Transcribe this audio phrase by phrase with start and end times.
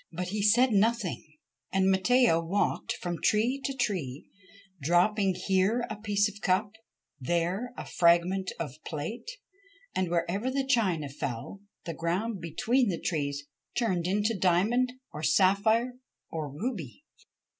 [0.11, 1.23] But he said nothing,
[1.71, 4.25] and Matteo walked from tree to tree,
[4.81, 6.71] dropping here a piece of cup,
[7.19, 9.29] there a fragment of plate;
[9.93, 13.43] and, wherever the china fell, the ground between the trees
[13.77, 15.93] turned to diamond or sapphire
[16.31, 17.03] or ruby.